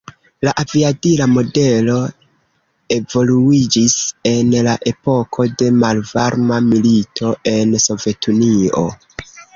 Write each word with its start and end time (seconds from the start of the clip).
La 0.47 0.51
aviadila 0.61 1.25
modelo 1.33 1.97
evoluiĝis 2.95 3.97
en 4.31 4.49
la 4.69 4.73
epoko 4.93 5.45
de 5.63 5.69
Malvarma 5.85 6.59
Milito 6.73 7.35
en 7.53 7.77
Sovetunio. 7.85 8.87